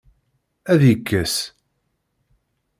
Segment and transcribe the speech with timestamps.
[0.71, 1.35] Ad yekkes?